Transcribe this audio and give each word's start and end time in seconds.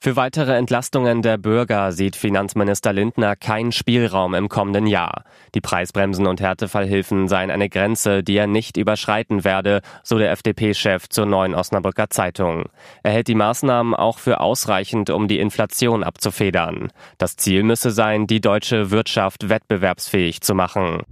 Für 0.00 0.14
weitere 0.14 0.56
Entlastungen 0.56 1.22
der 1.22 1.38
Bürger 1.38 1.90
sieht 1.90 2.14
Finanzminister 2.14 2.92
Lindner 2.92 3.34
keinen 3.34 3.72
Spielraum 3.72 4.32
im 4.34 4.48
kommenden 4.48 4.86
Jahr. 4.86 5.24
Die 5.56 5.60
Preisbremsen 5.60 6.28
und 6.28 6.40
Härtefallhilfen 6.40 7.26
seien 7.26 7.50
eine 7.50 7.68
Grenze, 7.68 8.22
die 8.22 8.36
er 8.36 8.46
nicht 8.46 8.76
überschreiten 8.76 9.42
werde, 9.42 9.80
so 10.04 10.16
der 10.16 10.30
FDP-Chef 10.30 11.08
zur 11.08 11.26
neuen 11.26 11.52
Osnabrücker 11.52 12.10
Zeitung. 12.10 12.66
Er 13.02 13.10
hält 13.10 13.26
die 13.26 13.34
Maßnahmen 13.34 13.92
auch 13.96 14.20
für 14.20 14.38
ausreichend, 14.38 15.10
um 15.10 15.26
die 15.26 15.40
Inflation 15.40 16.04
abzufedern. 16.04 16.92
Das 17.18 17.34
Ziel 17.34 17.64
müsse 17.64 17.90
sein, 17.90 18.28
die 18.28 18.40
deutsche 18.40 18.92
Wirtschaft 18.92 19.48
wettbewerbsfähig 19.48 20.42
zu 20.42 20.54
machen. 20.54 21.02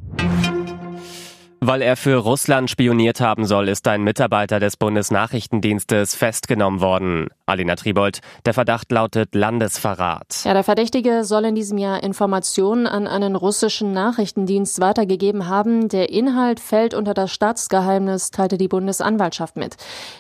Weil 1.59 1.83
er 1.83 1.97
für 1.97 2.19
Russland 2.19 2.71
spioniert 2.71 3.21
haben 3.21 3.47
soll, 3.47 3.69
ist 3.69 3.89
ein 3.89 4.05
Mitarbeiter 4.05 4.61
des 4.61 4.77
Bundesnachrichtendienstes 4.77 6.15
festgenommen 6.15 6.81
worden. 6.81 7.31
Alina 7.49 7.77
Tribold, 7.77 8.19
der 8.45 8.55
Verdacht 8.55 8.91
lautet 8.91 9.37
Landesverrat. 9.37 10.43
Ja, 10.43 10.53
der 10.53 10.65
Verdächtige 10.65 11.23
soll 11.23 11.45
in 11.45 11.55
diesem 11.55 11.79
Jahr 11.79 12.03
Informationen 12.03 12.89
an 12.89 13.07
einen 13.07 13.37
russischen 13.37 13.93
Nachrichtendienst 13.93 14.81
weitergegeben 14.81 15.47
haben. 15.47 15.89
Der 15.89 16.11
Inhalt 16.11 16.59
fällt 16.59 16.93
unter 16.93 17.15
das 17.15 17.31
Staatsgeheimnis, 17.31 18.33
teilte 18.33 18.59
die 18.59 18.67
Bundesanwaltschaft 18.67 19.57
mit. 19.57 19.77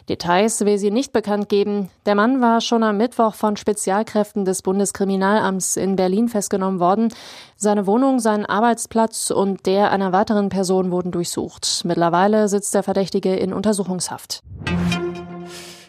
Details 0.09 0.65
will 0.65 0.79
sie 0.79 0.93
nicht 0.93 1.13
bekannt 1.13 1.49
geben. 1.49 1.91
Der 2.07 2.15
Mann 2.15 2.41
war 2.41 2.61
schon 2.61 2.85
am 2.85 2.97
Mittwoch 2.97 3.35
von 3.35 3.57
Spezialkräften 3.57 4.45
des 4.45 4.63
Bundeskriminalamts 4.63 5.77
in 5.77 5.97
Berlin 5.97 6.29
festgenommen 6.29 6.79
worden. 6.79 7.13
Seine 7.57 7.89
Wohnung, 7.89 8.21
sein 8.21 8.47
Arbeitsplatz 8.47 9.33
und 9.33 9.67
der 9.67 9.91
einer 9.91 10.13
weiteren 10.13 10.49
Person 10.49 10.93
wurden 10.93 11.11
durchsucht. 11.11 11.83
Mittlerweile 11.85 12.47
sitzt 12.47 12.73
der 12.73 12.85
Verdächtige 12.85 13.35
in 13.35 13.53
Untersuchungshaft. 13.53 14.45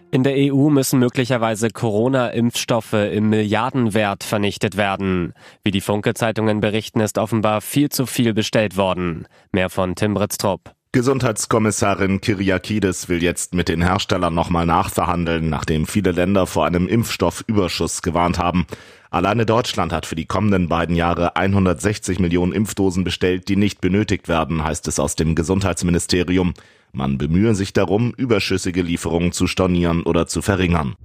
In 0.10 0.24
der 0.24 0.36
EU 0.38 0.70
müssen 0.70 1.00
möglicherweise 1.00 1.70
Corona-Impfstoffe 1.70 2.94
im 2.94 3.30
Milliardenwert 3.30 4.24
vernichtet 4.24 4.78
werden. 4.78 5.34
Wie 5.64 5.72
die 5.72 5.82
Funke-Zeitungen 5.82 6.62
berichten, 6.62 7.02
ist 7.02 7.18
offenbar 7.18 7.60
viel 7.60 7.90
zu 7.90 8.06
viel 8.06 8.34
bestellt 8.34 8.78
worden. 8.78 9.28
Mehr 9.52 9.70
von 9.70 9.96
Tim 9.96 10.14
Britztrup. 10.14 10.77
Gesundheitskommissarin 10.98 12.22
Kyriakides 12.22 13.08
will 13.08 13.22
jetzt 13.22 13.54
mit 13.54 13.70
den 13.70 13.84
Herstellern 13.84 14.34
nochmal 14.34 14.66
nachverhandeln, 14.66 15.48
nachdem 15.48 15.86
viele 15.86 16.12
Länder 16.12 16.48
vor 16.48 16.66
einem 16.66 16.88
Impfstoffüberschuss 16.88 18.02
gewarnt 18.02 18.40
haben. 18.40 18.66
Alleine 19.12 19.46
Deutschland 19.46 19.94
hat 19.94 20.08
für 20.08 20.16
die 20.16 20.26
kommenden 20.26 20.70
beiden 20.70 20.96
Jahre 20.96 21.36
160 21.36 22.18
Millionen 22.18 22.52
Impfdosen 22.52 23.04
bestellt, 23.04 23.48
die 23.48 23.58
nicht 23.58 23.80
benötigt 23.80 24.28
werden, 24.28 24.64
heißt 24.64 24.88
es 24.88 25.00
aus 25.00 25.16
dem 25.16 25.36
Gesundheitsministerium. 25.36 26.56
Man 26.94 27.20
bemühe 27.20 27.54
sich 27.54 27.74
darum, 27.74 28.16
überschüssige 28.18 28.82
Lieferungen 28.82 29.32
zu 29.34 29.46
stornieren 29.46 30.02
oder 30.02 30.26
zu 30.26 30.42
verringern. 30.42 30.96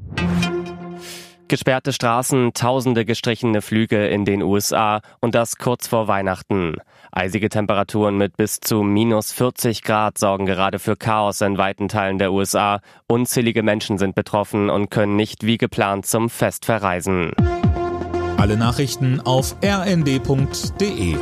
Gesperrte 1.53 1.93
Straßen, 1.93 2.55
tausende 2.55 3.05
gestrichene 3.05 3.61
Flüge 3.61 4.07
in 4.07 4.25
den 4.25 4.41
USA 4.41 5.03
und 5.21 5.35
das 5.35 5.59
kurz 5.59 5.87
vor 5.87 6.09
Weihnachten. 6.09 6.77
Eisige 7.11 7.51
Temperaturen 7.51 8.17
mit 8.17 8.39
bis 8.39 8.61
zu 8.61 8.83
minus 8.83 9.33
40 9.33 9.83
Grad 9.83 10.17
sorgen 10.17 10.47
gerade 10.47 10.79
für 10.79 10.97
Chaos 10.97 11.43
in 11.43 11.59
weiten 11.59 11.89
Teilen 11.89 12.17
der 12.17 12.33
USA. 12.33 12.81
Unzählige 13.07 13.63
Menschen 13.63 13.99
sind 13.99 14.15
betroffen 14.15 14.71
und 14.71 14.91
können 14.91 15.15
nicht 15.15 15.45
wie 15.45 15.59
geplant 15.59 16.07
zum 16.07 16.31
Fest 16.31 16.65
verreisen. 16.65 17.33
Alle 18.39 18.57
Nachrichten 18.57 19.21
auf 19.21 19.55
rnd.de 19.63 21.19